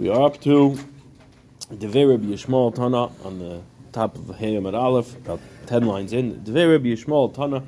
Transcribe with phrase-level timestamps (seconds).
[0.00, 0.78] We are up to
[1.70, 2.34] Devei Rabbi
[2.74, 3.60] Tana on the
[3.92, 6.36] top of Hayam at Aleph, about 10 lines in.
[6.36, 7.62] Devei Rabbi Yishmael Tana,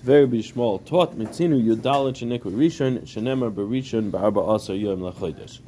[0.00, 5.58] Devei Rabbi Yishmael taught, Mitzinu Yudalit Shenikwa Rishon, Shenemar Barishon Ba'arba Asa Yom Lachodesh.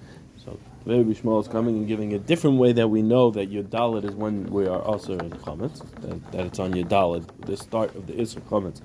[0.44, 0.56] So
[0.86, 4.04] Devei Rabbi Yishmael is coming and giving a different way that we know that Yudalit
[4.04, 8.06] is when we are also in Chometz, that, that it's on Yudalit, the start of
[8.06, 8.80] the Isra Chometz.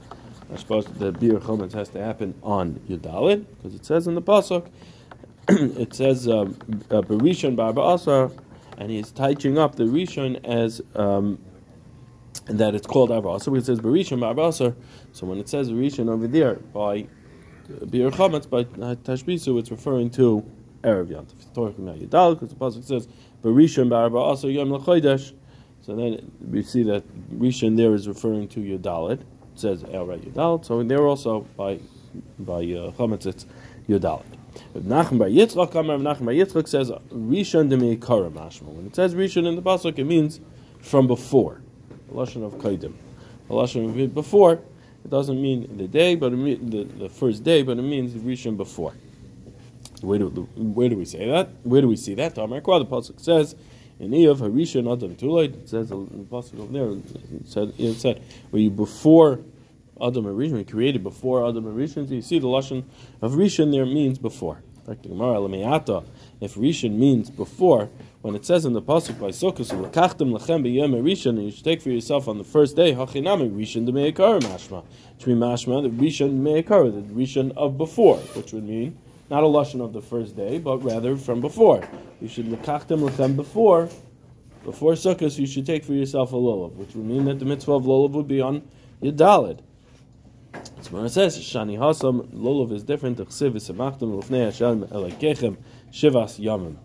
[0.52, 4.24] I suppose the Bir Chometz has to happen on Yudalit, because it says in the
[4.24, 4.72] Pasuk,
[5.50, 6.58] it says um,
[6.90, 8.32] uh, Barishon Barba
[8.78, 11.40] and he's touching up the Rishon as um,
[12.46, 14.52] that it's called Arba Asar, it says Barishon Barba.
[14.52, 14.76] So
[15.22, 17.08] when it says Rishon over there by
[17.68, 20.44] Bir Chametz, by Tashbisu, it's referring to
[20.84, 21.54] Erev Yantif.
[21.54, 23.08] Talking about Yudal, because the Pasuk says
[23.44, 25.34] Barishon Barba Asar Yom Lachodesh.
[25.82, 27.04] So then we see that
[27.38, 29.22] Rishon there is referring to Yudalit.
[29.22, 30.66] It says El Yudalit.
[30.66, 31.80] So there also by
[32.40, 33.46] by uh, Chametz it's
[33.88, 34.41] Yudalit.
[34.76, 38.64] Nachum Bar Yitzchak, Nachum Bar Yitzchak says Rishon de Mashma.
[38.64, 40.40] When it says Rishon in the pasuk, it means
[40.80, 41.62] from before.
[42.10, 42.94] A lashon of kaidim.
[43.50, 44.54] A lashon of before.
[45.04, 48.94] It doesn't mean the day, but the, the first day, but it means Rishon before.
[50.02, 51.50] Where do, where do we say that?
[51.64, 52.36] Where do we see that?
[52.36, 53.56] Tamar the pasuk says
[54.00, 55.54] in Eov Harishon Adam Tulay.
[55.54, 56.90] It says the pasuk over there.
[56.92, 59.42] It said, it said, where you before
[60.02, 62.08] Adam and Rishon, created before Adam and Rishon.
[62.08, 62.84] So you see the lashon
[63.22, 64.64] of Rishon there means before.
[64.88, 67.90] If Rishon means before,
[68.24, 71.64] when it says in the pasuk by Sukkot, "Lekachtem lechem b'yom Rishon," and you should
[71.64, 74.84] take for yourself on the first day, "Hachinami Rishon the meikar mashma,"
[75.16, 78.96] which means mashma the Rishon meikar, the Rishon of before, which would mean
[79.30, 81.88] not a lashon of the first day, but rather from before.
[82.20, 83.88] You should lekachtem lechem before.
[84.66, 87.74] Before Sukkot, you should take for yourself a lulav, which would mean that the mitzvah
[87.74, 88.64] of lulav would be on
[89.02, 89.60] Yadalid.
[90.82, 93.18] So it says Shani Hasam, Lulav is different.
[93.18, 95.58] Chsiv is Samachtim Lufnei Hashem Elekechem
[95.92, 96.76] Shivas Yamim.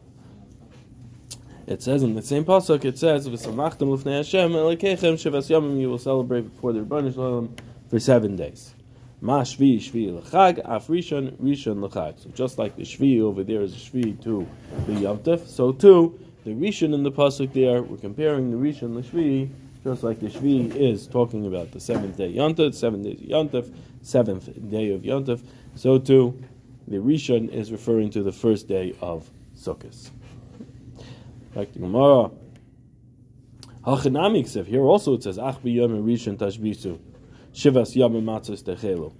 [1.67, 5.81] It says in the same pasuk, it says V'samachtim Lufnei Hashem Elekechem Shivas Yamim.
[5.81, 7.57] You will celebrate before the Rebbeinu Shalom
[7.89, 8.74] for seven days.
[9.20, 12.20] Ma Shvi Shvi L'Chag Af Rishon Rishon L'Chag.
[12.20, 14.46] So just like the Shvi over there is a Shvi to
[14.86, 19.51] the Yom so too the Rishon in the pasuk there, we're comparing the Rishon L'Shvi
[19.86, 23.73] just like the Shvi is talking about the seventh day Yontif, seven days of Yontif,
[24.02, 25.45] seventh day of Yontif,
[25.77, 26.42] so too
[26.89, 30.11] the Rishon is referring to the first day of Sukkot.
[31.55, 32.33] Like the Gemara,
[33.86, 36.98] Hachanami here also it says Ach b'yom Rishon tashbisu,
[37.55, 39.13] Shivas yom matzos techelu.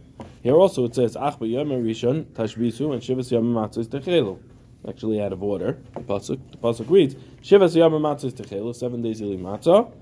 [0.43, 4.41] Here also it says Ach b'yom Rishon tashbisu and Shivas yom matzos techelu.
[4.89, 5.79] Actually, out of order.
[5.95, 9.93] The pasuk, the pasuk reads Shivas yom matzos techelu, seven days ili matzah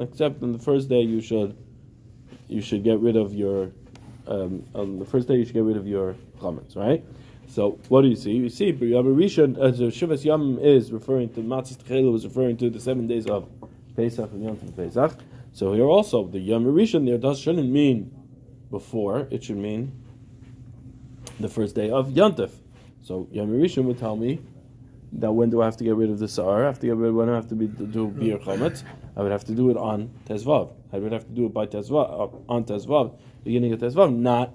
[0.00, 1.56] except on the first day you should
[2.48, 3.72] you should get rid of your
[4.26, 7.04] um, on the first day you should get rid of your comments, right?
[7.46, 8.32] So what do you see?
[8.32, 12.56] You see, Yom Rishon, as uh, Shivas Yom is referring to Matzah Techelu is referring
[12.58, 13.48] to the seven days of
[13.96, 15.18] Pesach and Yom Pesach.
[15.52, 18.10] So here also the Yom Rishon there does shouldn't mean
[18.70, 19.92] before; it should mean
[21.38, 22.50] the first day of Yontif.
[23.02, 24.40] So Yom Rishon would tell me
[25.18, 26.64] that when do I have to get rid of the sar?
[26.64, 28.82] I have to get rid of, when I have to be, do beer chametz.
[29.16, 30.72] I would have to do it on tezvav.
[30.92, 34.54] I would have to do it by tezvav uh, on tezvav, beginning of tezvav, not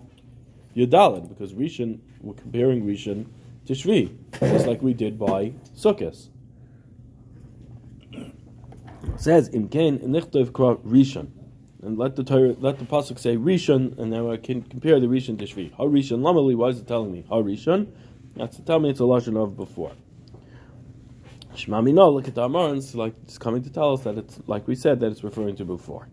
[0.76, 3.26] yudalid, because rishon we're comparing rishon
[3.66, 6.30] to shvi, just like we did by sukkos.
[9.18, 11.30] says in Kain nichtov kra rishon.
[11.82, 15.08] And let the Torah, let the pasuk say rishon, and then I can compare the
[15.08, 15.72] rishon to shvi.
[15.78, 16.20] How rishon?
[16.20, 17.88] Lamali, why is it telling me how rishon?
[18.36, 19.94] That's to tell me it's a lashon of before.
[21.56, 24.68] Shmamino, look at the Amar, it's like it's coming to tell us that it's like
[24.68, 26.08] we said that it's referring to before.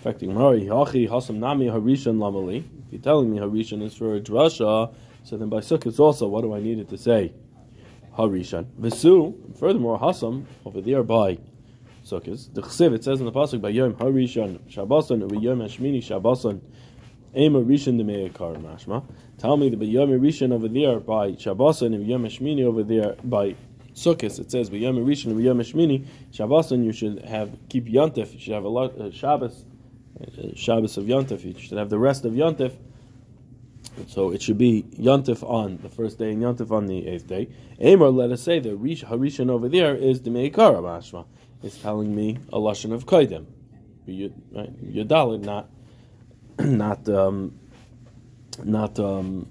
[0.02, 2.64] fact, Nami Harishan Lamali.
[2.86, 6.54] If you're telling me Harishan is for drasha, so then by Sukkot also, what do
[6.54, 7.32] I need it to say?
[8.16, 8.66] Harishan.
[8.78, 11.38] Visu, furthermore, Hasam, over there by
[12.04, 16.02] Sukkot, the Chsiv, it says in the Pasuk, by Yom Harishan Shabbasan, or Yom Hashmini
[16.02, 16.60] Shabbasan,
[17.34, 19.04] Aim Harishan the Me'akar Mashma.
[19.38, 23.54] Tell me the Yom Harishan over there by Shabbasan, and Yom Hashmini over there by
[23.94, 26.84] Sukkot, it says V'yom Rishon and V'yom Shmini Shabboson.
[26.84, 28.32] You should have keep Yontif.
[28.32, 29.64] You should have a lot uh, Shabbos,
[30.20, 31.44] uh, Shabbos of Yontif.
[31.44, 32.76] You should have the rest of Yontif.
[34.06, 37.48] So it should be Yontif on the first day and Yontif on the eighth day.
[37.80, 41.26] Amar, let us say the Rish Harishan over there is the Meikara Mashma.
[41.62, 43.46] It's telling me a lashon of Kaidim.
[44.08, 45.68] Yudalid, not
[46.58, 47.58] not um,
[48.64, 49.46] not um,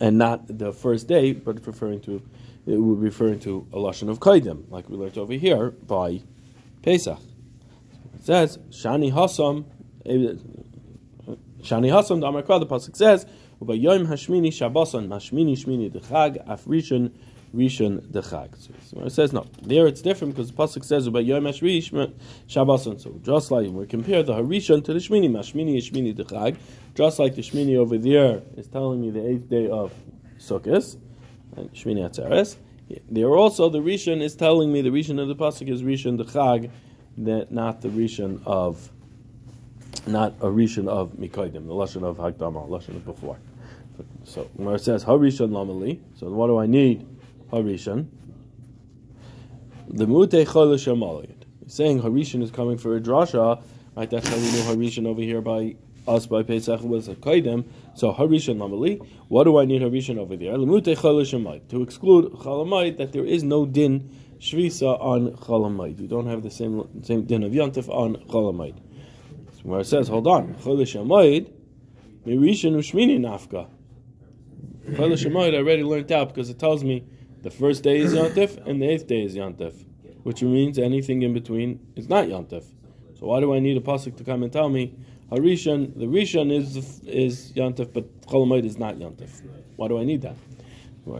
[0.00, 2.22] and not the first day, but referring to
[2.70, 6.22] it would be referring to a lashon of kaidim, like we learned over here by
[6.82, 7.18] Pesach.
[8.14, 9.64] It says shani hasam.
[11.62, 12.20] Shani hasam.
[12.20, 13.26] The Amar the pasuk says,
[13.60, 17.12] "Ubayom hashmini shabbason mashmini shmini dechag afrishon
[17.54, 18.56] Rishon Dechag.
[18.84, 19.44] So it says no.
[19.62, 22.12] There it's different because the pasuk says about Yom Hashrish
[22.46, 26.56] Shabbos and so just like we compare the Harishon to the Shmini, Mashmini Shmini Dechag,
[26.94, 29.92] just like the Shmini over there is telling me the eighth day of
[30.38, 30.96] Sukkot,
[31.56, 32.56] Shmini Atzeres.
[33.08, 36.70] There also the Rishon is telling me the Rishon of the pasuk is Rishon Dechag,
[37.18, 38.90] that not the Rishon of
[40.06, 43.38] not a Rishon of Mikaidim, the Lashon of Hagdama, Lashon of before.
[44.24, 47.06] So it says Harishon Lamali, so what do I need?
[47.52, 48.06] Harishan.
[49.88, 51.34] The Mute Cholesh
[51.66, 53.62] Saying Harishan is coming for a drasha,
[53.96, 54.08] right?
[54.08, 55.76] That's how we know Harishan over here by
[56.08, 57.64] us by Pesach was a kaidem.
[58.00, 59.06] So Harishan Lamali.
[59.28, 60.56] What do I need Harishan over there?
[60.56, 66.00] To exclude Chalamite that there is no din Shvisa on Chalamite.
[66.00, 68.78] We don't have the same same din of Yantif on Chalamite.
[69.56, 71.52] So where it says, hold on, Cholesh Hamayid,
[72.26, 73.68] Mirishan Ushmini Nafka.
[74.92, 77.04] Cholesh I already learned out because it tells me
[77.42, 79.74] the first day is Yontif and the eighth day is Yontif,
[80.22, 82.64] which means anything in between is not Yontif.
[83.18, 84.94] So why do I need a pasuk to come and tell me
[85.30, 85.98] Harishan?
[85.98, 89.42] The Rishon is is Yontif, but Cholamayit is not Yontif.
[89.76, 90.36] Why do I need that?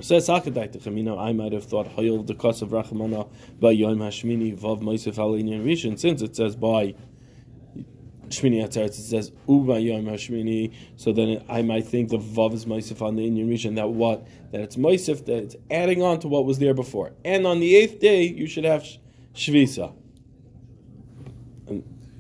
[0.01, 3.29] Says you know, I might have thought Hayil the Kos of Rachamana
[3.59, 6.95] by Yom Hashmini Vav Moisef Alinian Rishon, since it says by
[8.29, 10.73] Shmini Atzeres, it says Uba Yom Hashmini.
[10.97, 14.27] So then I might think the Vav is Moisef on the Indian region that what
[14.53, 17.13] that it's Moisef that it's adding on to what was there before.
[17.25, 18.85] And on the eighth day you should have
[19.35, 19.95] Shvisa.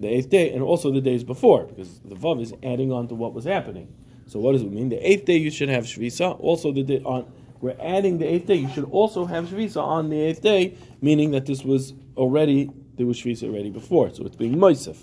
[0.01, 3.15] The eighth day, and also the days before, because the Vav is adding on to
[3.15, 3.95] what was happening.
[4.27, 4.89] So what does it mean?
[4.89, 6.39] The eighth day you should have Shvisa.
[6.41, 7.31] Also the day on
[7.61, 8.55] we're adding the eighth day.
[8.55, 13.07] You should also have Shvisa on the eighth day, meaning that this was already there
[13.07, 14.13] was Shvisa already before.
[14.15, 14.97] So it's being Moisef.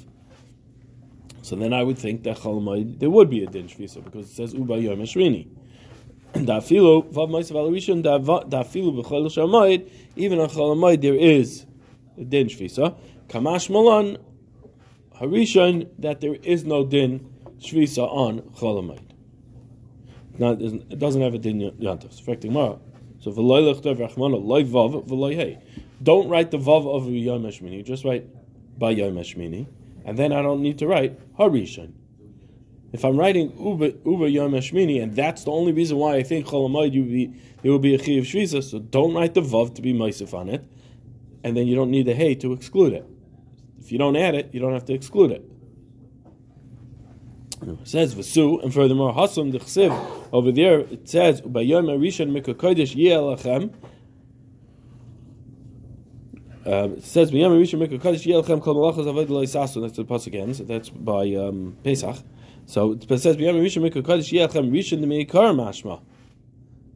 [1.47, 4.35] So then I would think that Chalamayid, there would be a din shvisa because it
[4.35, 4.99] says Uba Yom.
[6.33, 11.65] Dafilu, Vav Maisav Alarishon, Dafilu B'chol Shamayid, even on Chalamayid there is
[12.17, 12.97] a din shvisa.
[13.29, 14.17] Kamash Malan,
[15.19, 17.27] Harishon, that there is no din
[17.59, 19.01] shvisa on Chalamayid.
[20.37, 22.05] Not, it doesn't have a din yantav.
[22.05, 22.79] It's affecting Mara.
[23.19, 25.59] So v'loy lechter v'rachmana loy vav v'loy hey.
[26.01, 27.83] Don't write the vav of Yom Hashmini.
[27.83, 28.27] Just write
[28.77, 29.67] by Yom Hashmini
[30.07, 31.91] and then I don't need to write Harishan.
[32.93, 36.47] If I'm writing Uber Uber Yom Hashmini, and that's the only reason why I think
[36.47, 39.81] Cholamayid you be it will be a Chiv Shvisa, so don't write the Vav to
[39.81, 40.63] be Maisif on it,
[41.43, 43.05] and then you don't need the Hey to exclude it.
[43.87, 45.49] If you don't add it, you don't have to exclude it.
[47.61, 52.53] It says Vasu, and furthermore, Hasum the Chsiv, over there it says, Ubayom Arishan Mikra
[52.53, 53.73] Kodesh Yelachem,
[56.65, 60.03] um, it says, "B'yam Rishon Mikra Kadosh Yelchem Kol Malachas Avodah Lo Yisasu." That's the
[60.03, 60.57] pasuk ends.
[60.57, 62.17] That's by um, Pesach.
[62.65, 66.01] So it says, "B'yam Rishon Mikra Kadosh Yelchem Rishon Meikar Mashma."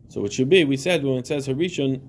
[0.09, 0.65] So it should be.
[0.65, 2.01] We said when it says Harishon,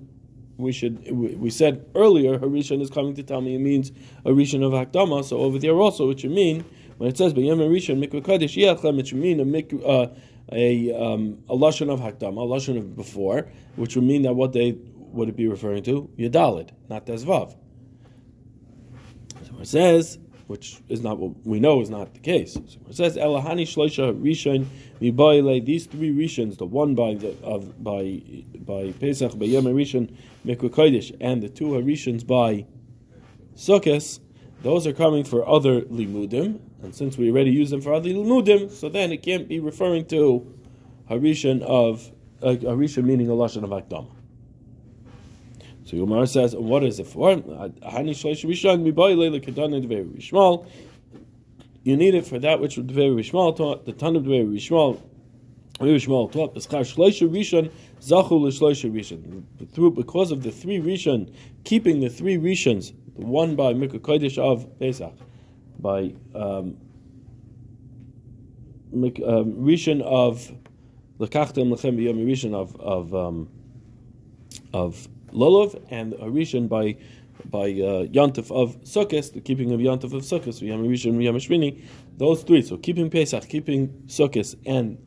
[0.57, 1.11] we should.
[1.11, 3.91] We said earlier Harishon is coming to tell me it means
[4.25, 5.23] a of Hakdama.
[5.23, 6.65] So over there also it should mean
[6.97, 10.09] when it says "B'yam Rishon Mikra Kadosh Yelchem," it should mean a mikra.
[10.11, 10.13] Uh,
[10.51, 14.53] a um, a lashon of hakdama, a lashon of before, which would mean that what
[14.53, 16.09] they would it be referring to?
[16.17, 17.55] Yadalid, not Tezvav.
[19.43, 20.17] So it says,
[20.53, 22.55] which is not what we know is not the case.
[22.55, 24.67] It says, Elahani Shloisha Rishon
[25.01, 28.21] Mibaile, these three Rishons, the one by the of by
[28.59, 30.15] by Pesach, by Yom Rishon
[30.45, 32.67] Kodesh, and the two Harishons by
[33.55, 34.19] Sukkot,
[34.61, 38.69] those are coming for other limudim, and since we already use them for other limudim,
[38.69, 40.53] so then it can't be referring to
[41.09, 42.11] Harishon of
[42.43, 44.11] uh, Harishon meaning a lashon of Akdama.
[45.85, 47.31] So Yomar says, what is it for?
[51.83, 55.01] You need it for that which very Rishmal taught, the ton of very Rishmal,
[55.79, 59.43] Rishmal taught, Beschar Shloisha Rishon, Zachu L'Shloisha Rishon.
[59.73, 61.33] Through, because of the three Rishon,
[61.65, 65.13] keeping the three Rishons, the one by Mikra Kodesh of Pesach,
[65.79, 66.77] by um,
[68.93, 70.49] um, Rishon of
[71.19, 73.49] Lekachtem Lechem B'Yom Rishon of, of, um,
[74.71, 76.95] of Lulav and Arishan by
[77.45, 81.35] by uh, Yantif of Sukkot, the keeping of Yantif of Sukkot, so Yom Rishon, Yom
[81.35, 81.83] Shmini,
[82.17, 82.61] those three.
[82.61, 84.97] So keeping Pesach, keeping Sukkot, and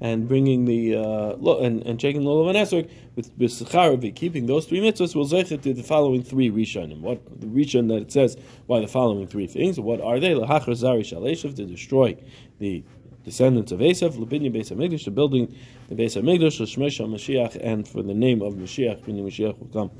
[0.00, 4.80] and bringing the uh, and and checking Lulav and Esrog with with keeping those three
[4.80, 7.00] mitzvahs will zeichet to the following three Rishonim.
[7.00, 9.80] What the Rishon that it says why the following three things?
[9.80, 10.34] What are they?
[10.34, 12.16] Lahachar Zari Shaleshav to destroy
[12.58, 12.84] the
[13.28, 15.54] descendants of Esav, Labinya Beis Hamikdash, the building
[15.88, 19.90] the Beis Hamikdash, Shmesh Mashiach, and for the name of Mashiach, meaning Mashiach will come,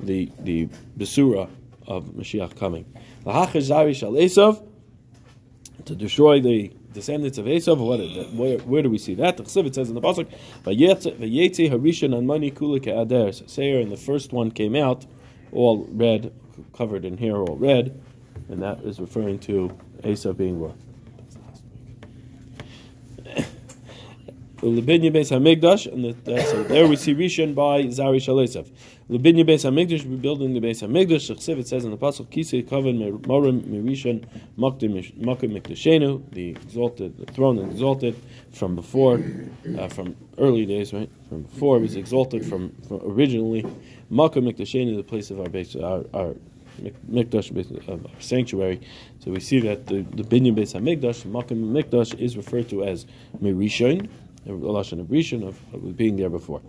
[0.00, 1.48] the the Besura
[1.86, 2.84] of Mashiach coming.
[3.24, 4.66] Lahachar Zari Shal Esav,
[5.84, 7.78] to destroy the descendants of Esav.
[7.78, 8.00] What?
[8.34, 9.36] Where, where do we see that?
[9.36, 10.26] The Chsiv, says in the pasuk,
[10.64, 15.06] "Vayetzi Harishan and Mani Kulike Aders." Seir, and the first one came out,
[15.52, 16.32] all red,
[16.72, 18.02] covered in hair, all red,
[18.48, 19.70] and that is referring to
[20.02, 20.74] Esav being what?
[24.62, 28.70] Lebinya Beis Hamikdash, and the, uh, so there we see Rishon by Zari Shalesav.
[29.10, 31.34] Lebinya Beis Hamikdash, rebuilding the Beis Hamikdash.
[31.34, 34.24] Chsiv, it says in the pasuk, Kisei Kavan Morim Mirishon
[34.56, 38.14] Makim Mikdashenu, the exalted, the throne exalted
[38.52, 39.20] from before,
[39.78, 41.10] uh, from early days, right?
[41.28, 43.64] From before, it was exalted from, from originally
[44.12, 46.36] Makim Mikdashenu, the place of our base, our, our
[47.10, 47.50] Mikdash
[47.88, 48.80] of our sanctuary.
[49.18, 53.06] So we see that the, the Binyan Beis Hamikdash, Makim Mikdash, is referred to as
[53.42, 54.08] Mirishon,
[54.46, 56.60] a lashon of rishon of, being there before.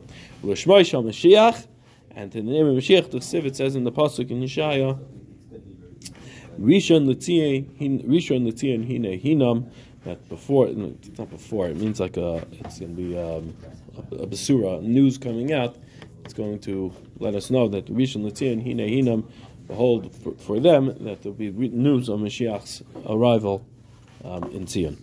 [0.44, 1.68] L'shmoy shal Mashiach,
[2.15, 5.00] and in the name of Mashiach, the it says in the pasuk in Yeshaya,
[6.60, 7.65] Rishon l'tien,
[8.03, 9.72] Rishon l'tien hine hinam.
[10.06, 11.70] That before, it's not before.
[11.70, 13.56] It means like a, it's going to be um,
[13.98, 15.77] a, basura, news coming out.
[16.25, 19.24] It's going to let us know that Rishon l'tien hine hinam.
[19.68, 23.65] Behold, for, for them that there will be news of Mashiach's arrival
[24.25, 24.98] um, in Zion.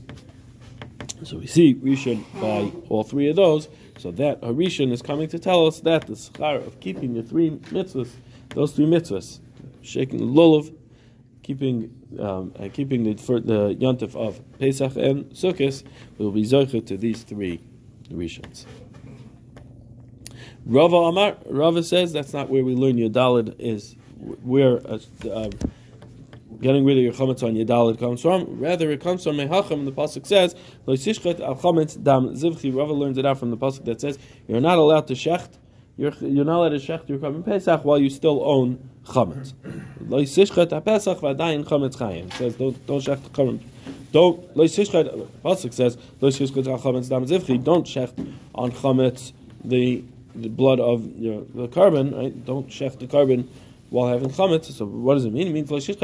[1.22, 3.68] So we see Rishon by all three of those.
[3.98, 7.50] So that Rishon is coming to tell us that the schar of keeping the three
[7.50, 8.10] mitzvahs,
[8.50, 9.40] those three mitzvahs,
[9.82, 10.74] shaking the lulav,
[11.42, 15.84] keeping um, uh, keeping the for the yontif of Pesach and Sukkot
[16.18, 17.60] will be zocher to these three
[18.10, 18.66] Rishons.
[20.64, 23.96] Rava Amar, Rava says that's not where we learn Yodalid is
[24.42, 24.98] where uh,
[25.30, 25.50] uh,
[26.60, 28.60] getting rid of your chametz on Yadalit comes from.
[28.60, 29.84] Rather, it comes from Mehacham.
[29.84, 30.54] The pasuk says,
[30.86, 34.18] "Lo sishchet al chametz dam zivchi." Rava learns it out from the pasuk that says,
[34.46, 35.50] "You're not allowed to shecht.
[35.96, 39.54] You're, you're not allowed to shecht your korban pesach while you still own chametz."
[40.08, 42.32] Lo sishchet al pesach v'adayin chametz chayim.
[42.34, 43.60] Says, "Don't don't shecht korban."
[44.12, 45.28] Don't lo sishchet.
[45.44, 49.32] Pasuk says, "Lo sishchet al chametz dam zivchi." Don't shecht on chametz
[49.64, 52.14] the the blood of your the carbon.
[52.14, 52.44] Right?
[52.44, 53.46] Don't shecht the korban
[53.90, 54.72] while having chametz.
[54.72, 55.48] So what does it mean?
[55.48, 56.00] It means don't shecht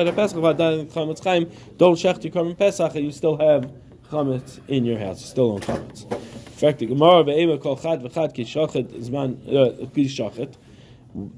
[2.25, 3.73] your korban pesach you still have
[4.11, 5.21] chametz in your house.
[5.21, 6.11] You still own chametz.
[6.11, 10.57] In fact, the Gemara be'ema kol chad v'chad kishachet zman uh, kishachet.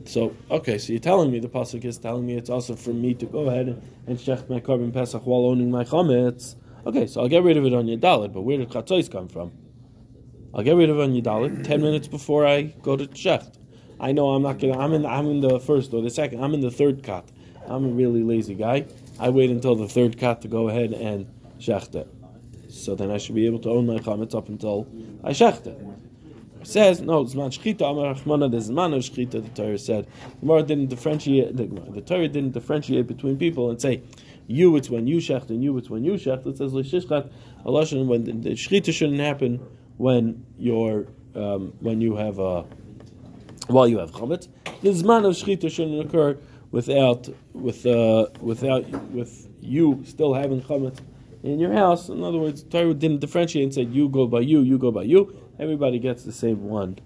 [0.07, 3.15] So okay, so you're telling me the pasuk is telling me it's also for me
[3.15, 6.57] to go ahead and, shecht my korban pesach while owning my chametz.
[6.87, 9.29] Okay, so I'll get rid of it on your dalit, but where did chatzos come
[9.29, 9.53] from?
[10.55, 13.58] I'll get rid of it on your dalit ten minutes before I go to shecht.
[14.01, 14.79] I know I'm not gonna.
[14.79, 15.05] I'm in.
[15.05, 16.43] I'm in the first or the second.
[16.43, 17.29] I'm in the third cut.
[17.67, 18.87] I'm a really lazy guy.
[19.19, 21.27] I wait until the third cut to go ahead and
[21.59, 22.09] shecht it.
[22.69, 24.87] So then I should be able to own my chametz up until
[25.25, 25.81] I shecht it.
[26.63, 27.25] Says no.
[27.25, 28.51] Zman shchita amar rachmana.
[28.51, 29.43] The zman of shchita.
[29.43, 31.57] The Torah said the Gemara didn't differentiate.
[31.57, 34.03] The, the Torah didn't differentiate between people and say
[34.47, 36.47] you it's when you shecht and you it's when you shecht.
[36.47, 37.31] It says l'shishchat
[37.65, 39.61] aloshin when the, the shouldn't happen
[39.97, 42.65] when you're um, when you have a
[43.69, 44.49] while you have chametz.
[44.83, 46.37] The zman of shechita shouldn't occur
[46.71, 50.99] without with uh, without with you still having chametz
[51.43, 52.09] in your house.
[52.09, 55.03] In other words, Torah didn't differentiate and said you go by you, you go by
[55.03, 55.37] you.
[55.59, 56.99] Everybody gets the same one.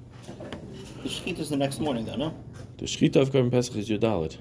[1.02, 2.34] The shechita is the next morning, though, no?
[2.78, 4.36] The shechita of Korban Pesach is Yodalit.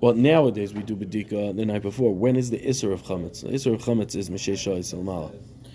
[0.00, 2.14] Well, nowadays we do bedika the night before.
[2.14, 3.42] When is the isser of chametz?
[3.42, 5.32] The isser of chametz is Meshesha Salmala.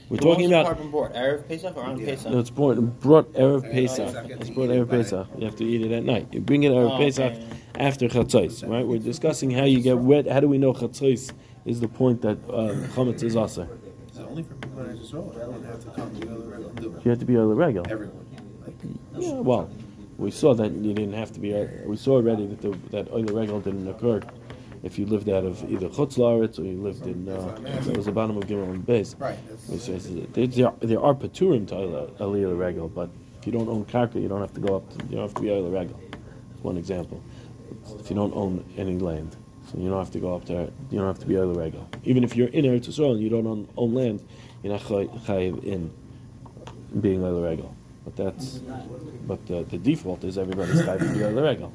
[0.10, 0.66] We're How talking about.
[0.66, 1.13] carbon board?
[1.13, 2.32] Erev Pesach or on Pesach?
[2.32, 4.16] No, it's brought, brought Erev Pesach.
[4.42, 5.28] It's brought Erev Pesach.
[5.38, 6.28] You have to eat it at night.
[6.34, 7.46] You bring it Erev Oh, Pesach okay.
[7.75, 8.86] after Chatzos, right?
[8.86, 10.28] We're discussing how you get wet.
[10.28, 11.32] How do we know Chatzos
[11.66, 13.68] is the point that uh, Chametz is also?
[14.12, 15.32] Is it only for people that are Israel?
[15.36, 17.06] I don't have to come to the other regular do it.
[17.06, 17.88] You have to be a regular.
[17.92, 18.25] Everyone.
[19.16, 19.70] Yeah, well,
[20.18, 21.54] we saw that you didn't have to be.
[21.54, 24.22] uh, We saw already that the, that oil regal didn't occur
[24.84, 27.28] if you lived out of either Chutz Laaretz or you lived in.
[27.28, 27.58] Uh,
[27.88, 29.16] it was the bottom of Gimel and Bez.
[29.20, 29.38] right.
[29.50, 31.76] That's, Which says that there, there are- there are paturim to
[32.24, 33.10] aliyah regal, but
[33.40, 34.90] if you don't own karka, you don't have to go up.
[34.98, 36.00] To, you don't have to be aliyah regal.
[36.12, 37.22] That's one example.
[38.00, 39.36] If you don't own any land,
[39.72, 40.70] so you don't have to go up there.
[40.92, 41.88] You don't have to be aliyah regal.
[42.06, 44.24] Even if you're in Eretz Yisrael and you don't own, own land,
[44.64, 45.92] you're not chayiv in
[47.02, 47.76] being aliyah regal.
[48.16, 48.60] But that's
[49.28, 51.74] but the, the default is everybody's chayiv to be aliyah regal.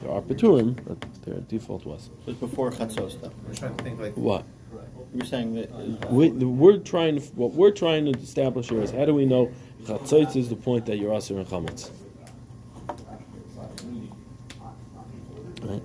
[0.00, 3.32] There are paturim, but their default was It was before Chatzos, though.
[3.48, 4.44] I'm trying to think like what.
[5.14, 8.82] You're saying that uh, We, the, we're trying to, what we're trying to establish here
[8.82, 9.50] is how do we know
[9.84, 11.90] chatzotz is the point that you're aser and chametz.
[15.62, 15.82] Right.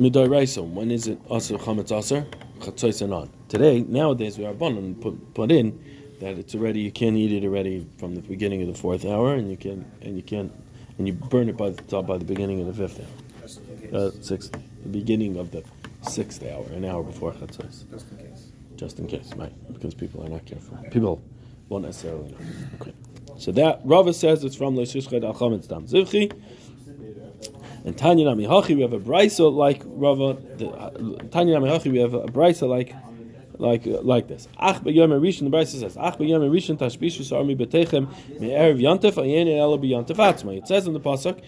[0.00, 2.26] Midayraiso, when is it aser chametz aser?
[2.60, 3.30] Chatzotz and on.
[3.48, 5.78] Today, nowadays, we are abundant put put in
[6.20, 9.34] that it's already you can't eat it already from the beginning of the fourth hour,
[9.34, 10.50] and you can and you can
[10.98, 13.06] and you burn it by the by the beginning of the fifth hour,
[13.42, 13.92] just in case.
[13.94, 15.62] uh, sixth, the beginning of the
[16.02, 17.88] sixth hour, an hour before chatzotz.
[17.90, 18.52] just in case.
[18.76, 19.52] just in case, right?
[19.72, 20.76] Because people are not careful.
[20.90, 21.22] People
[21.68, 22.38] won't necessarily know.
[22.80, 22.92] Okay.
[23.38, 26.32] So that Rava says it's from Leishishchet Al Chametz Dam Zivchi.
[27.84, 30.36] And Tanya Nami Hachi, we have a brisa like Rava.
[30.56, 30.90] the- uh,
[31.30, 32.92] Tanya Nami Hachi, we have a brisa like
[33.58, 34.48] like like this.
[34.58, 35.50] Ach b'yom rishon.
[35.50, 37.24] The says, Ach rishon tashbishu
[37.56, 38.08] betechem
[40.16, 40.56] atzma.
[40.58, 41.40] It says in the pasuk,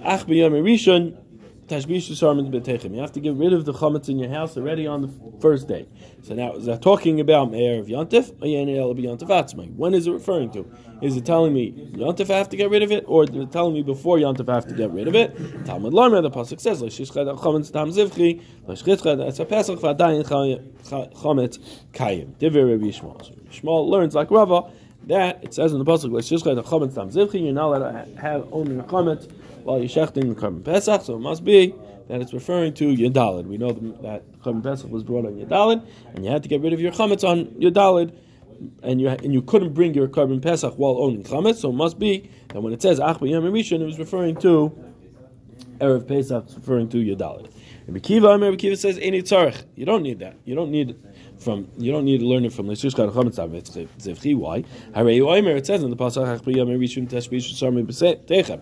[0.00, 1.16] Ach rishon.
[1.70, 5.10] You have to get rid of the chametz in your house already on the
[5.40, 5.86] first day.
[6.22, 9.72] So now is that talking about ela b'yantef atzma?
[9.76, 10.66] When is it referring to?
[11.00, 13.52] Is it telling me Yontif I have to get rid of it, or is it
[13.52, 15.36] telling me before Yontif I have to get rid of it?
[15.64, 17.96] Talmud Lomer, the pasuk says, "L'shishched chametz tam es
[19.44, 20.24] pesach v'adayin
[21.14, 21.58] chametz
[21.92, 23.16] kayim." Divrei Rabbi Yishmael.
[23.48, 24.64] Yishmael learns like Rava
[25.06, 26.10] that it says in the pasuk.
[27.32, 29.28] You're not allowed to have only a chametz
[29.64, 31.02] while you're shechting the korban pesach.
[31.02, 31.74] So it must be
[32.08, 33.46] that it's referring to Yadalid.
[33.46, 36.72] We know that korban pesach was brought on Yadalid, and you had to get rid
[36.72, 38.12] of your chametz on Yadalid
[38.82, 41.98] and you and you couldn't bring your korban pesach while owning chametz, so it must
[41.98, 44.76] be that when it says ach b'yom rishon, it was referring to
[45.78, 47.50] erev pesach, referring to yadalid.
[47.86, 49.64] Rabbi Kiva, Rabbi Kiva says any tzarich.
[49.74, 50.36] You don't need that.
[50.44, 50.96] You don't need
[51.38, 51.68] from.
[51.78, 54.36] You don't need to learn it from leishishkat chametz zevchi.
[54.36, 54.62] Why?
[54.92, 55.56] Harei oimer.
[55.56, 58.60] It says in the pasuk ach b'yom rishon tashbish sarmi b'techem.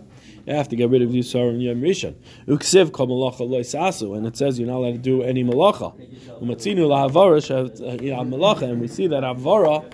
[0.49, 2.15] You have to get rid of the Yisar and Yom Rishon.
[2.47, 5.95] Uksiv kol malacha loy sasu, and it says you're not allowed to do any malacha.
[6.41, 9.85] Umatzinu lahavara shav malacha, and we see that havara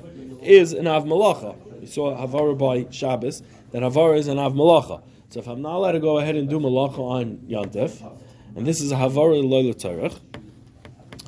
[0.44, 1.56] is an av malacha.
[1.80, 3.42] We saw havara by Shabbos
[3.72, 5.02] that havara is an av malacha.
[5.30, 8.16] So if I'm not allowed to go ahead and do malacha on Yontif,
[8.54, 10.16] and this is a havara loy l'tzarech,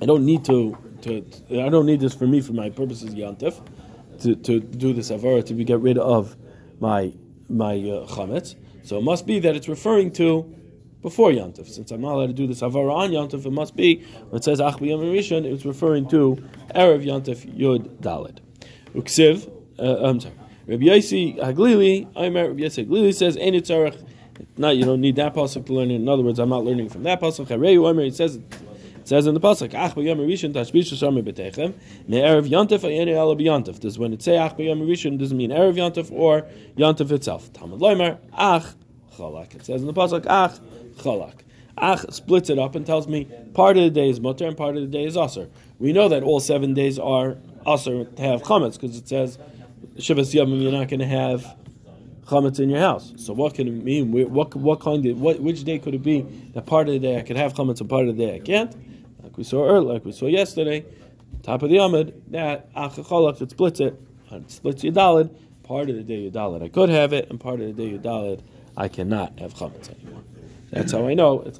[0.00, 3.60] I don't need to, to, I don't need this for me for my purposes Yontif
[4.20, 6.36] to, to do this havara to get rid of
[6.78, 7.12] my
[7.48, 8.54] my uh, chametz.
[8.86, 10.42] So it must be that it's referring to
[11.02, 11.68] before Yantif.
[11.68, 14.44] Since I'm not allowed to do this Havara on Yantif, it must be when it
[14.44, 16.36] says Ach B'Yom Rishon, it's referring to
[16.72, 18.38] Erev Yantif Yud Dalet.
[18.94, 19.50] Uksiv,
[19.80, 20.34] uh, I'm sorry.
[20.68, 24.06] Rabbi Yossi Haglili, I'm Rabbi Yossi Haglili says, Ein Yitzarech.
[24.56, 25.96] Not you don't need that pasuk to learn it.
[25.96, 27.50] In other words, I'm not learning from that pasuk.
[28.06, 28.38] It says.
[29.06, 31.74] Says in the pasuk, "Ach b'yom rishon tashbish shami betechem
[32.08, 35.50] me'erev yontif ayeni ala b'yontif." Does when it say "Ach b'yom rishon" does it mean
[35.50, 36.44] erev yontif or
[36.76, 37.52] yontif itself?
[37.52, 38.64] Talmud Loimer, "Ach
[39.16, 40.58] chalak." It says in the pasuk, "Ach
[40.96, 41.34] chalak."
[41.78, 44.74] Ach splits it up and tells me part of the day is mutter and part
[44.74, 45.50] of the day is aser.
[45.78, 49.38] We know that all seven days are aser to have chametz because it says
[49.98, 51.54] Shivas Yomim you're not going to have
[52.26, 53.12] chametz in your house.
[53.18, 54.10] So what can it mean?
[54.10, 56.22] What what kind of what which day could it be
[56.54, 58.40] that part of the day I could have chametz and part of the day I
[58.40, 58.74] can't?
[59.26, 60.84] Like we saw earlier, like we saw yesterday,
[61.42, 65.34] top of the Amid, that achacholach it splits it, it splits Yudalid.
[65.64, 68.42] Part of the day Yudalid I could have it, and part of the day Yudalid
[68.76, 70.22] I cannot have chametz anymore.
[70.70, 71.58] That's how I know it's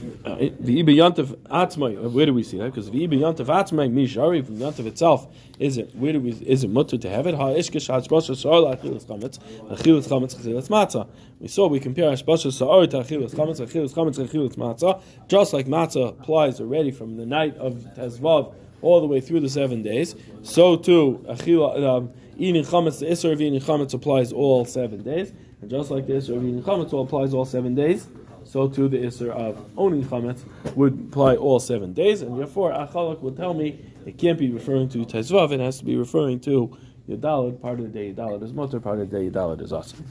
[0.00, 0.56] chatzaisim.
[0.60, 2.66] The Ibe Yantav Atzmai, where do we see that?
[2.66, 5.26] Because the Ibe Yantav Atzmai Mishari from Yantav itself
[5.60, 7.34] is it where do we is it mutter to have it?
[7.34, 11.06] Ha Ishkesh Hashbasha Sa'ar Achilas Chametz Achilas Chametz Achilas Matzah.
[11.38, 15.02] We saw we compare Hashbasha Sa'ar to Achilas Chametz Achilas Chametz Achilas Matzah.
[15.28, 19.48] Just like Matzah applies already from the night of Tezvav all the way through the
[19.50, 24.64] seven days, so too Achila um, eating Chametz the Isser of eating Chametz applies all
[24.64, 28.06] seven days, and just like the Isser Chametz applies all seven days
[28.50, 30.40] so too the Isser of owning chametz
[30.74, 34.88] would apply all seven days, and therefore Achalak would tell me it can't be referring
[34.88, 36.76] to Tezvav, it has to be referring to
[37.08, 40.04] Yadalad, part of the day Yadalad is Mutter, part of the day Yadalad is awesome.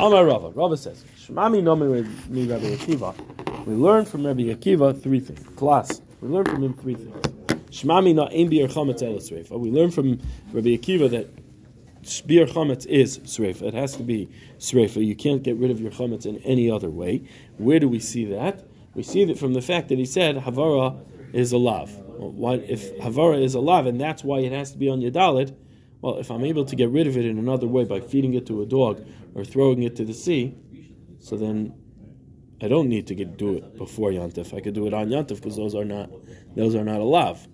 [0.00, 3.14] Amar Rava, Rava says, Shmami nomi mi Rabbi Akiva.
[3.66, 5.46] We learn from Rabbi Akiva three things.
[5.56, 6.00] Class.
[6.20, 7.14] We learn from him three things.
[7.70, 10.20] Shmami na bir er chametz el We learn from
[10.52, 11.28] Rabbi Akiva that
[12.26, 13.62] Bir chametz is sreifa.
[13.62, 15.04] It has to be sreifa.
[15.04, 17.28] You can't get rid of your chametz in any other way.
[17.58, 18.64] Where do we see that?
[18.94, 20.98] We see that from the fact that he said havara
[21.32, 21.90] is a lav.
[22.06, 25.54] Well, if havara is a lav, and that's why it has to be on yadalit,
[26.00, 28.46] well, if I'm able to get rid of it in another way by feeding it
[28.46, 30.56] to a dog or throwing it to the sea,
[31.18, 31.74] so then
[32.62, 34.56] I don't need to get, do it before yantif.
[34.56, 36.10] I could do it on yantif because those are not
[36.54, 37.46] those are not a lav.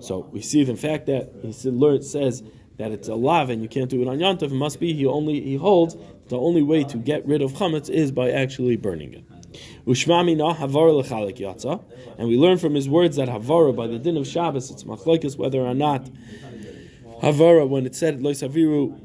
[0.00, 2.42] So we see the fact that he Lord says
[2.80, 4.44] that it's a lav and you can't do it on yantif.
[4.44, 5.96] It must be he only he holds
[6.28, 9.24] the only way to get rid of chametz is by actually burning it.
[12.18, 15.36] And we learn from his words that havara by the din of Shabbos it's machlekes
[15.36, 16.08] whether or not
[17.20, 18.98] havara when it said loisaviru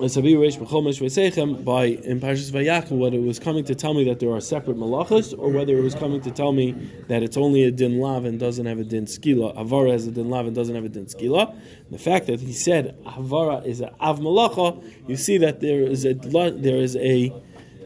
[0.00, 4.78] by in Parshas Vayakhel whether it was coming to tell me that there are separate
[4.78, 6.72] malachas or whether it was coming to tell me
[7.08, 9.54] that it's only a din lav and doesn't have a din skila.
[9.56, 11.54] Havara has a din lav and doesn't have a din skila.
[11.90, 16.06] The fact that he said havara is a av malacha, you see that there is
[16.06, 17.30] a there is a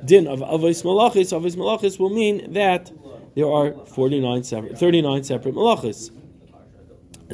[0.05, 1.37] din of avos malachis.
[1.37, 2.93] Avos malachis will mean that
[3.35, 6.13] there are 49 separate, 39 separate malachas.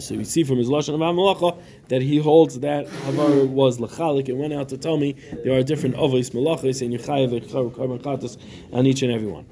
[0.01, 4.29] So we see from his lashon of malacha that he holds that Havar was lechalik
[4.29, 8.01] and went out to tell me there are different avos malachas and Yechayev and Karban
[8.01, 8.39] Chatas
[8.73, 9.47] on each and every one.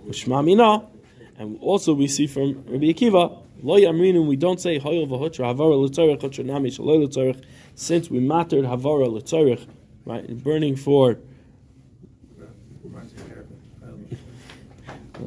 [1.38, 6.44] And also we see from Rabbi Akiva lo yamrinu we don't say hoyel v'hotra Havara
[6.44, 6.70] nami
[7.74, 9.66] since we mattered Havara l'tzorich
[10.04, 11.18] right burning for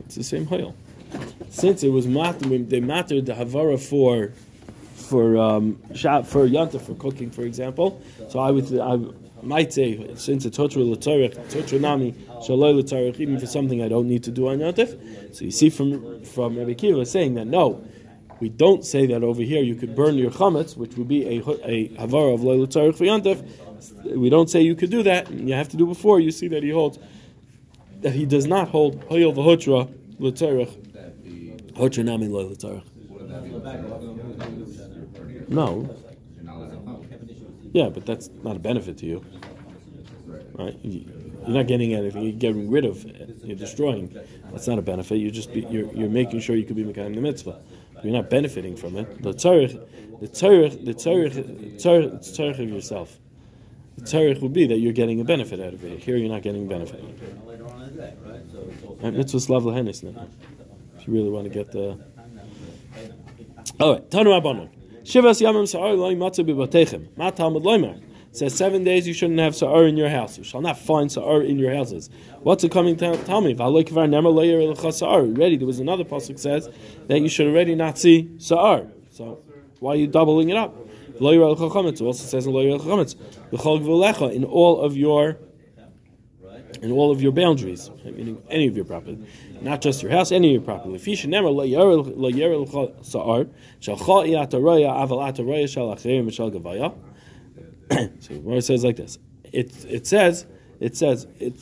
[0.06, 0.74] it's the same hoyel
[1.50, 4.32] since it was mat they mattered the Havara for
[5.12, 5.76] for um,
[6.32, 8.02] for yanta for cooking, for example.
[8.30, 8.97] So I would I
[9.43, 12.13] might say since it's totra l'torich, totra nami
[12.45, 14.89] shaloi l'torich, even for something I don't need to do on yantif.
[15.36, 17.84] So you see from from Rabbi Kiva saying that no,
[18.39, 19.62] we don't say that over here.
[19.62, 21.36] You could burn your chametz, which would be a
[21.76, 23.39] a havara of loy l'torich for yantif.
[24.15, 25.30] We don't say you could do that.
[25.30, 26.19] You have to do before.
[26.21, 27.00] You see that he holds
[28.02, 30.74] that he does not hold hoyel v'hotra l'torich,
[31.74, 32.86] hotra nami loy l'torich.
[35.52, 35.94] No.
[37.74, 39.26] Yeah, but that's not a benefit to you.
[40.54, 40.78] Right?
[40.82, 42.24] You're not getting anything.
[42.24, 43.38] You're getting rid of it.
[43.44, 44.18] You're destroying.
[44.52, 45.18] That's not a benefit.
[45.18, 47.60] You're just be, you're, you're making sure you could be making the mitzvah.
[48.04, 49.22] You're not benefiting from it.
[49.22, 49.80] The tzarich,
[50.20, 51.34] the tzarich, the tzarich,
[51.76, 53.20] tzarich, it's tzarich of yourself.
[53.98, 56.00] The tzarich would be that you're getting a benefit out of it.
[56.00, 57.04] Here, you're not getting a benefit.
[59.02, 59.14] Right?
[59.14, 60.28] Mitzvah slav lahenis now.
[60.98, 62.00] If you really want to get the.
[63.80, 64.70] All right, Tanu Abanon.
[65.04, 65.96] Shivas Yamim Sa'ar
[66.44, 67.08] Bibatechem.
[67.18, 68.00] Ma Talmud Loimer.
[68.34, 70.38] Says seven days you shouldn't have Sa'ar in your house.
[70.38, 72.10] You shall not find Sa'ar in your houses.
[72.42, 73.54] What's it coming to tell me?
[73.54, 73.84] Ready?
[75.58, 76.70] There was another pasuk says
[77.08, 78.88] that you should already not see Sa'ar.
[79.10, 79.40] So
[79.80, 80.74] why are you doubling it up?
[81.14, 82.70] It also says in in
[84.46, 85.38] all of your
[86.82, 89.17] in all of your boundaries, meaning any of your property,
[89.62, 90.98] not just your house, any of your property.
[98.20, 99.20] So it says like this,
[99.52, 100.46] it it says
[100.80, 101.54] it says it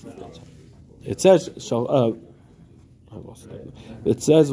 [1.03, 2.11] it says shall uh,
[4.05, 4.21] it.
[4.21, 4.51] Says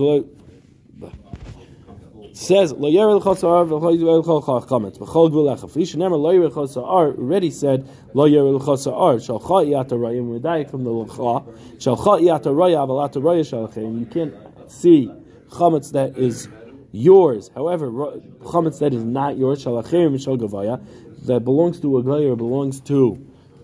[2.37, 5.71] says lo yerel chasar v'chol yerel chametz b'chol gvulecha.
[5.71, 10.39] For Yisha never lo yerel chasar already said lo yerel chasar shal cha iyat arayim
[10.39, 11.43] medayik from the l'cha
[11.79, 14.35] shal cha iyat arayim avalat arayim shal You can't
[14.71, 15.11] see
[15.49, 16.49] chametz that is
[16.93, 17.51] yours.
[17.55, 20.85] However, chametz that is not yours shal achirim shal gavaya
[21.25, 23.17] that belongs to a gayer belongs to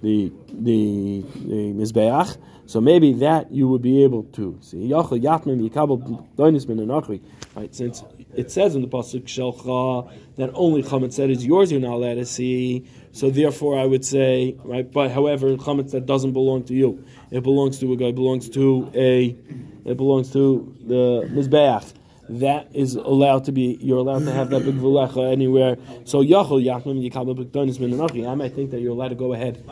[0.03, 2.37] the the the mizbeach.
[2.67, 4.89] So maybe that you would be able to see.
[4.89, 7.21] Yikabel doinis min anachri.
[7.55, 8.03] Right, since
[8.35, 12.15] it says in the pasuk shelcha that only chametz that is yours you're not allowed
[12.15, 12.87] to see.
[13.13, 14.91] So therefore, I would say right.
[14.91, 18.13] But however, chametz that doesn't belong to you, it belongs to a guy.
[18.13, 19.37] Belongs to a.
[19.85, 21.93] It belongs to the mizbeach.
[22.29, 23.77] That is allowed to be.
[23.83, 25.77] You're allowed to have that big vulecha anywhere.
[26.05, 29.63] So yachol yachmim yikabel b'kdonis min I might think that you're allowed to go ahead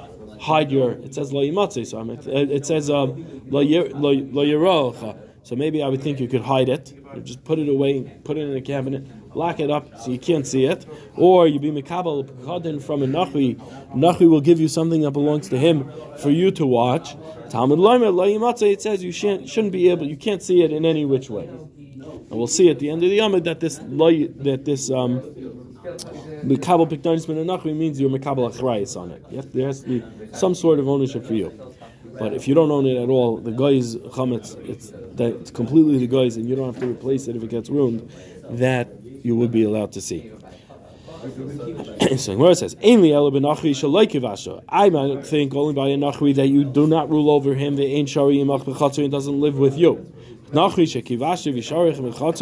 [0.41, 0.93] hide your.
[0.93, 5.17] It says lo yimatze, so I'm, it says um, lo yirocha.
[5.43, 6.93] So maybe I would think you could hide it,
[7.25, 10.47] just put it away, put it in a cabinet, lock it up so you can't
[10.47, 10.85] see it,
[11.17, 13.57] or you be mekabel kadin from a nachri.
[13.95, 17.17] Nachri will give you something that belongs to him for you to watch.
[17.49, 18.71] Talmud loimer lo yimatze.
[18.71, 21.49] It says you shouldn't, shouldn't be able, you can't see it in any which way.
[22.31, 25.21] And we'll see at the end of the Yamid that this that this um,
[25.83, 29.25] Mekabel Pikdanis Menachri means you're Mekabel Achrayas on it.
[29.35, 31.75] Have, there has to be some sort of ownership for you.
[32.19, 36.07] But if you don't own it at all, the guy's chametz, it's, it's completely the
[36.07, 38.11] guy's, and you don't have to replace it if it gets ruined,
[38.51, 40.31] that you would be allowed to see.
[42.17, 46.49] so it says, "Ainly ela benachri shaloi I might think only by a nachri that
[46.49, 47.77] you do not rule over him.
[47.77, 50.11] The ain't shari yimach and doesn't live with you.
[50.51, 50.87] Nachri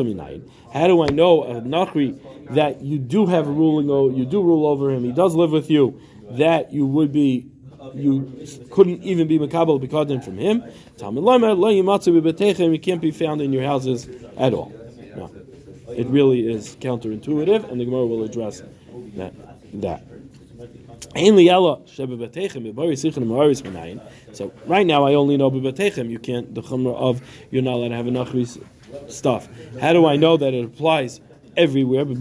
[0.05, 0.49] minayin.
[0.73, 4.43] How do I know a nachri that you do have a ruling, or you do
[4.43, 7.47] rule over him, he does live with you, that you would be,
[7.95, 10.63] you couldn't even be makabel because from him.
[10.97, 14.73] Tamim lama lo you can't be found in your houses at all.
[15.17, 15.31] No.
[15.89, 18.63] It really is counterintuitive, and the Gemara will address
[19.17, 19.35] that.
[19.81, 20.05] that.
[24.33, 26.11] So right now I only know b'batechem.
[26.11, 28.63] You can't the chumrah of you're not allowed to have a nachris
[29.09, 29.49] stuff.
[29.81, 31.21] How do I know that it applies
[31.57, 32.19] everywhere, but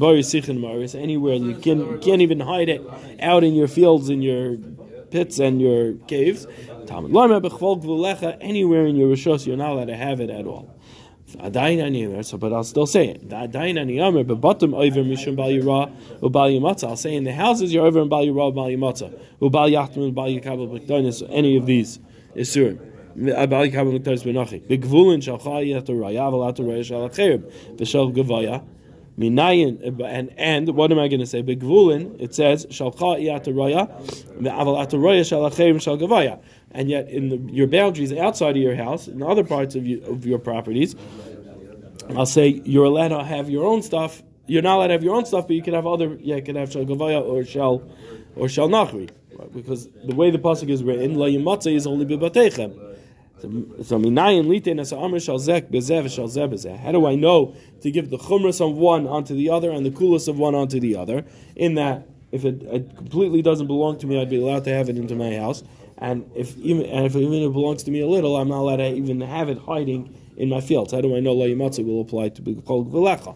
[0.96, 2.82] anywhere you can can't even hide it
[3.22, 4.58] out in your fields, in your
[5.12, 6.46] pits and your caves.
[6.90, 7.28] Anywhere
[8.86, 10.74] in your rishos you're not allowed to have it at all.
[11.30, 13.34] So but I'll still say it.
[13.34, 13.52] I'll
[16.96, 19.12] say in the houses you're over in Bali yira Bali yimatza
[19.42, 22.00] ubal yachtim ubal yikabel b'kdonis any of these
[25.22, 25.86] shalchayat
[28.14, 28.64] gavaya
[29.18, 31.42] Minayin and and what am I going to say?
[31.42, 33.90] Begvulin it says shalcha iataraya,
[34.42, 36.40] aval ataraya shalachem shalgavaya.
[36.70, 40.04] And yet, in the, your boundaries outside of your house, in other parts of, you,
[40.06, 40.96] of your properties,
[42.16, 44.22] I'll say you're allowed to have your own stuff.
[44.46, 46.18] You're not allowed to have your own stuff, but you can have other.
[46.22, 47.90] Yeah, you can have shalgavaya or shal
[48.36, 49.52] or shal nachri, right?
[49.52, 52.87] because the way the pasuk is written, la is only bibatechem.
[53.40, 56.78] So minayin litin as amr shal zek bezev shal.
[56.78, 59.92] How do I know to give the chumras of one onto the other and the
[59.92, 61.24] coolest of one onto the other?
[61.56, 64.90] In that, if it, it completely doesn't belong to me, I'd be allowed to have
[64.90, 65.64] it into my house.
[66.00, 68.78] And if even and if even it belongs to me a little, I'm not allowed
[68.78, 70.94] to even have it hiding in my fields.
[70.94, 73.36] How do I know la yimatze will apply to kol v'lecha?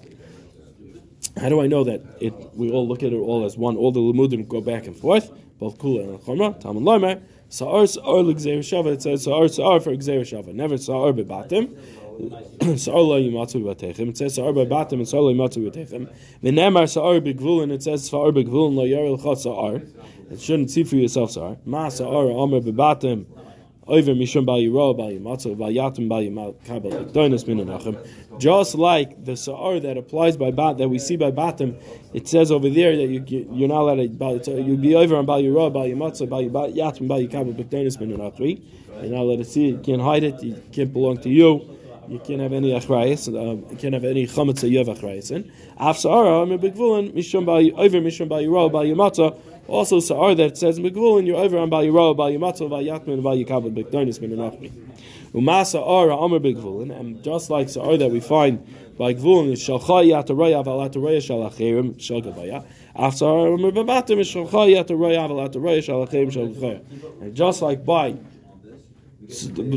[1.39, 2.33] How do I know that it?
[2.55, 3.77] We all look at it all as one.
[3.77, 6.59] All the limudim go back and forth, both kula and chumrah.
[6.59, 7.21] Talmud lomer.
[7.51, 8.93] Sa'ar sa'ar l'gzeir shava.
[8.93, 10.53] It says sa'ar sa'ar for gzeir shava.
[10.53, 11.67] Never sa'ar bebatim.
[12.79, 14.07] Sa'ar lo yimatzu b'batechem.
[14.07, 16.07] It says sa'ar bebatim and sa'ar lo yimatzu b'batechem.
[16.41, 17.73] V'nemar sa'ar b'gvulin.
[17.73, 19.81] It says sa'ar b'gvulin lo yaril chot sa'ar.
[20.31, 21.57] It shouldn't see for yourself sa'ar.
[21.65, 23.25] Ma sa'ar amr bebatim.
[23.87, 27.97] Over mishum bal yiro bal yimatzu bal yatim bal yimakabel doinus min anachim.
[28.39, 31.75] Just like the sa'ar that applies by bat that we see by batim,
[32.13, 35.41] it says over there that you you're not allowed to you be over on bal
[35.41, 38.61] yiro bal yimatzu bal yatim bal yikabel doinus min anachim.
[39.01, 39.71] You're not allowed to see it.
[39.71, 40.43] You can't hide it.
[40.43, 41.67] It can't belong to you.
[42.07, 43.27] You can't have any achrayis.
[43.29, 45.51] Um, you can't have any chametz you have achrayis in.
[45.77, 49.35] Af sa'ara amir begvulin mishum bal over mishum bal yiro bal yimatzu.
[49.71, 53.37] Also, sa'ar that says megvulin, you're over on Bal Yiro, Bal Yimatzel, Bal Yatman, Bal
[53.37, 54.69] Yikabel, Bekdonis, Min Anachmi.
[55.33, 60.03] Uma sa'ar Amr begvulin, and just like sa'ar that we find by gvulin is shalcha
[60.05, 62.65] yataraya val ataraya shal achirim shal gavaya.
[62.95, 67.21] Af sa'ar Amr bebatim is shalcha yataraya val ataraya shal achirim shal.
[67.21, 68.17] And just like by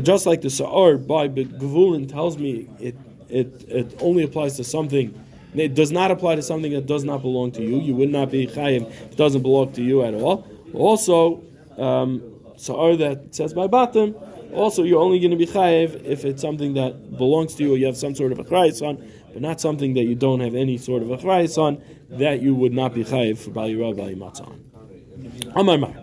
[0.03, 2.97] just like the sa'ar by gvulin tells me it
[3.29, 5.17] it it only applies to something
[5.59, 7.79] it does not apply to something that does not belong to you.
[7.79, 10.47] You would not be chayiv if it doesn't belong to you at all.
[10.73, 11.43] Also,
[11.77, 12.21] um,
[12.57, 14.15] sa'ar that says by batim,
[14.53, 17.77] also you're only going to be chayiv if it's something that belongs to you or
[17.77, 18.95] you have some sort of a chrayis on,
[19.33, 22.55] but not something that you don't have any sort of a chrayis on, that you
[22.55, 25.93] would not be chayiv for bal yirah bal yimatzah Amar mar.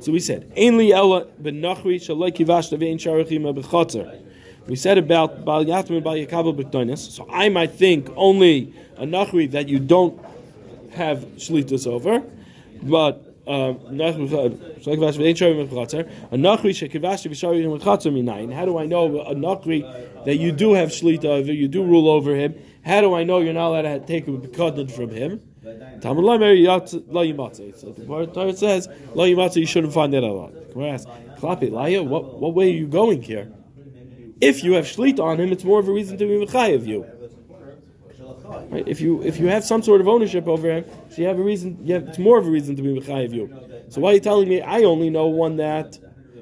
[0.00, 4.27] So we said, Ein li ela ben nachri shalai kivash ve'in sharachim b'chotzer.
[4.68, 6.98] We said about Bal Yatim and Bal Yakabel.
[6.98, 10.22] So I might think only a Nachri that you don't
[10.92, 12.22] have Shlitas over,
[12.82, 14.12] but um, how
[18.66, 22.34] do I know a Nachri that you do have Shlita over, you do rule over
[22.34, 22.54] him?
[22.84, 25.40] How do I know you're not allowed to take a B'Kotnin from him?
[26.02, 27.78] Talmud Lamer Lo Yimatze.
[27.78, 29.24] So the Torah says Lo.
[29.24, 30.52] You shouldn't find that a lot.
[30.78, 33.50] Asks, Klapi Laya, what what way are you going here?
[34.40, 36.38] If you have shlita on him, it's more of a reason to be
[36.74, 37.06] of you.
[38.70, 38.86] Right?
[38.86, 41.42] If you if you have some sort of ownership over him, so you have a
[41.42, 41.78] reason.
[41.82, 42.92] You have, it's more of a reason to be
[43.24, 43.84] of you.
[43.88, 45.98] So why are you telling me I only know one that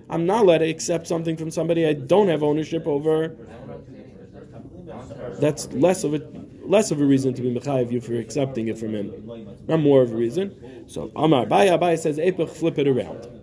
[0.08, 3.36] I'm not allowed to accept something from somebody I don't have ownership over?
[5.40, 6.20] That's less of a
[6.64, 7.50] less of a reason to be
[7.82, 9.12] of you for accepting it from him.
[9.66, 10.84] Not more of a reason.
[10.88, 13.35] So Amar Baya Baya says flip it around.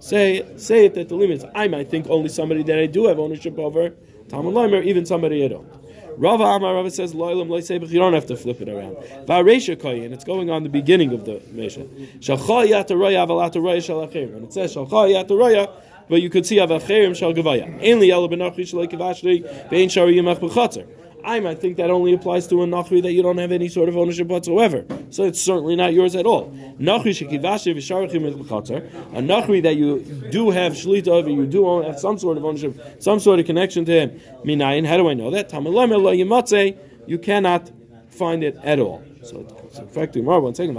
[0.00, 1.44] Say say it at the limits.
[1.54, 3.90] I might think only somebody that I do have ownership over.
[4.28, 5.68] Talmud Leimer, even somebody I don't.
[6.16, 7.90] Rava Amar Rava says loylam loysebich.
[7.90, 8.96] You don't have to flip it around.
[9.26, 11.86] Varesha koyi, and it's going on the beginning of the Mesha.
[12.18, 15.70] Shalcha yataroya avalataraya shalachir, and it says shalcha yataroya.
[16.08, 17.80] But you could see avachirim shal gavaya.
[17.80, 20.86] Ainly ela benachri shalei kavashri vein shari yimach b'chatzer.
[21.24, 23.88] I might think that only applies to a nachri that you don't have any sort
[23.88, 24.84] of ownership whatsoever.
[25.10, 26.50] So it's certainly not yours at all.
[26.78, 32.44] Nachri A nachri that you do have shlita over, you do have some sort of
[32.44, 34.20] ownership, some sort of connection to him.
[34.44, 35.48] Minayin, how do I know that?
[35.48, 37.70] Tamalam you cannot
[38.10, 39.02] find it at all.
[39.22, 40.40] So it's effectively more.
[40.40, 40.74] One second.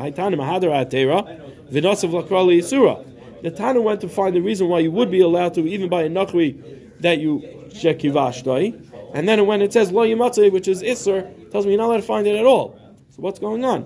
[3.41, 6.04] The Tana went to find the reason why you would be allowed to, even by
[6.04, 6.56] a nachri
[6.99, 8.90] that you shekivashdai.
[9.13, 10.04] And then when it says lo
[10.50, 12.80] which is isser, tells me you're not allowed to find it at all.
[13.10, 13.86] So what's going on?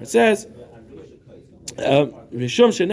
[0.00, 0.46] It says.
[1.78, 2.88] Um, it says in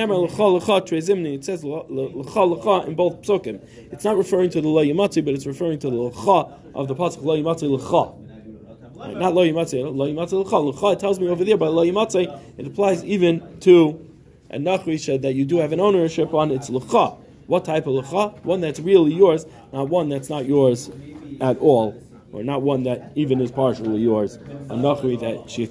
[2.96, 3.60] both psukim.
[3.92, 7.24] It's not referring to the lo but it's referring to the l'cha of the pasuk
[7.24, 8.14] lo yimatzi l'cha.
[8.96, 10.58] Right, not lo yimatzi, lo l'cha.
[10.58, 14.08] L'cha it tells me over there, but lo it applies even to
[14.52, 16.52] a nachri said that you do have an ownership on.
[16.52, 17.16] It's l'cha.
[17.48, 18.28] What type of l'cha?
[18.44, 20.92] One that's really yours, not one that's not yours
[21.42, 25.68] at all, or not one that even is partially yours, a nachri that she.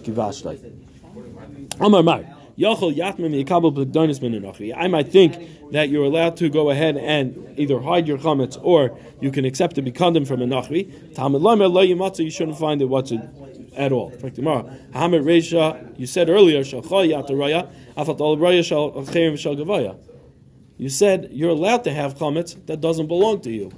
[1.81, 2.25] Amar Mar.
[2.59, 2.73] I
[4.89, 9.31] might think that you're allowed to go ahead and either hide your chametz or you
[9.31, 11.15] can accept to be condemned from a nachri.
[11.15, 13.13] Talmud Lamer Lo Yimatzu, you shouldn't find it what's
[13.77, 14.11] at all.
[14.11, 19.39] In fact, tomorrow, Hamid Reisha, you said earlier, Shalcha Yataraya, Afat Al Raya Shal Cherim
[19.39, 19.99] Shal Gavaya.
[20.79, 23.71] You said you're allowed to have chametz that doesn't belong to you.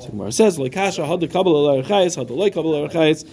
[0.00, 3.24] So Gemara says, "Lekasha had the kabbalah l'archayis, had the loy kabbalah l'archayis."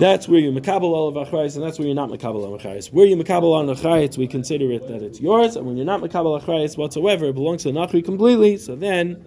[0.00, 2.90] That's where you're makabel al achrayis, and that's where you're not makabel al achrayis.
[2.90, 6.00] Where you makabel al achrayis, we consider it that it's yours, and when you're not
[6.00, 8.56] makabel achrayis whatsoever, it belongs to the nachri completely.
[8.56, 9.22] So then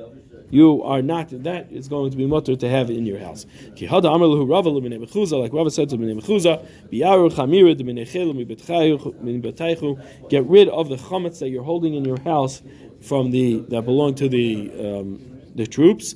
[0.50, 1.30] you are not.
[1.44, 3.46] That is going to be mutter to have in your house.
[3.76, 7.78] Ki hada amar lehu Rava lebnei mechuza, like Rava said to bnei mechuza, biyaru chamira
[7.78, 10.30] de bnei chelu mi betaychu.
[10.30, 12.64] Get rid of the chametz that you're holding in your house
[13.02, 16.16] from the that belong to the um, the troops.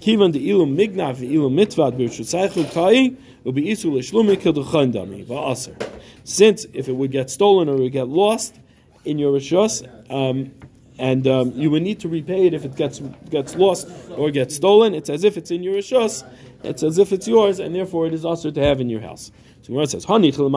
[0.00, 3.14] Kivan de ilum mignav ilum mitvat b'rshusaychu kai
[3.44, 5.76] ubi isu l'shlumi keduchandami va'aser.
[6.24, 8.56] Since if it would get stolen or it would get lost
[9.04, 10.52] in your rishus, um,
[10.98, 14.54] and um, you would need to repay it if it gets gets lost or gets
[14.54, 14.94] stolen.
[14.94, 16.24] It's as if it's in your rishus.
[16.62, 19.32] It's as if it's yours, and therefore it is also to have in your house.
[19.62, 20.52] So where it says, "Honey, "Hani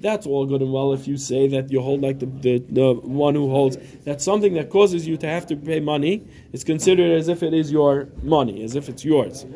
[0.00, 2.94] that's all good and well if you say that you hold like the, the, the
[2.94, 7.12] one who holds that something that causes you to have to pay money is considered
[7.12, 9.46] as if it is your money, as if it's yours.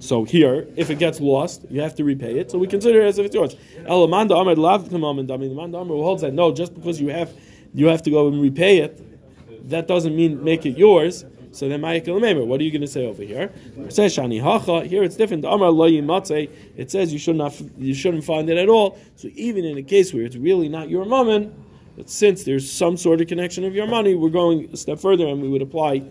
[0.00, 2.52] So here, if it gets lost, you have to repay it.
[2.52, 3.56] So we consider it as if it's yours.
[3.80, 7.32] Elamanda Amr Lav Kamam and the Amr who holds that no, just because you have
[7.74, 11.24] you have to go and repay it, that doesn't mean make it yours.
[11.52, 13.52] So then, Ma'ikil what are you going to say over here?
[13.78, 14.86] It says Shani Hacha.
[14.86, 15.44] Here it's different.
[15.44, 18.98] Amar Lo It says you should not, you shouldn't find it at all.
[19.16, 21.54] So even in a case where it's really not your mammon,
[21.96, 25.26] but since there's some sort of connection of your money, we're going a step further
[25.26, 26.04] and we would apply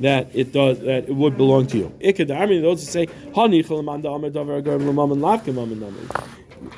[0.00, 1.92] that it does that it would belong to you.
[2.00, 2.28] Ikad
[2.62, 3.06] those who say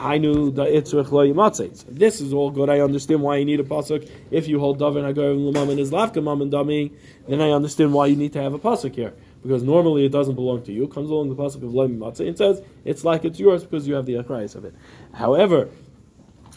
[0.02, 1.84] I knew the itzrich lo yimatzes.
[1.86, 2.70] This is all good.
[2.70, 4.10] I understand why you need a pasuk.
[4.30, 6.90] If you hold daven agar l'mam and is lavka mam and dami,
[7.28, 9.12] then I understand why you need to have a pasuk here.
[9.42, 10.84] Because normally it doesn't belong to you.
[10.84, 13.86] It comes along the pasuk of lo yimatzes and says it's like it's yours because
[13.86, 14.74] you have the achrayas of it.
[15.12, 15.68] However,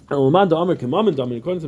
[0.10, 0.88] according to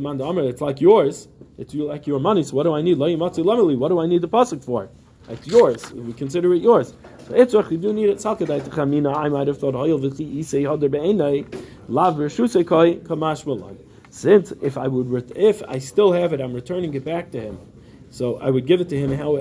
[0.00, 1.28] Man Amr, it's like yours.
[1.58, 2.42] It's like your money.
[2.42, 2.96] So what do I need?
[2.96, 3.44] Lo yimatzes.
[3.44, 4.88] What do I need the pasuk for?
[5.28, 5.92] It's yours.
[5.92, 6.94] We consider it yours.
[7.26, 8.18] So Itzrach, you do need it.
[8.18, 11.44] Salkadai Techamina, I might have thought, Hoyel V'chi Isei Hadar Be'enai,
[11.88, 13.76] Lav Reshusei Koi, Kamash Malai.
[14.10, 17.58] Since if I would, if I still have it, I'm returning it back to him.
[18.10, 19.36] So I would give it to him how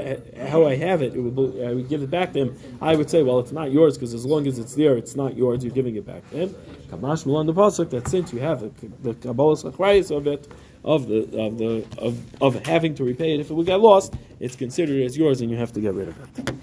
[0.50, 1.16] how I have it.
[1.16, 2.58] it would, I would give it back to him.
[2.82, 5.38] I would say, well, it's not yours because as long as it's there, it's not
[5.38, 5.64] yours.
[5.64, 6.56] You're giving it back to him.
[6.90, 10.48] Kamash Malon the pasuk that since you have it, the kabbalah of it,
[10.86, 14.14] of the of the of, of having to repay it if it would get lost,
[14.40, 16.56] it's considered as yours and you have to get rid of it.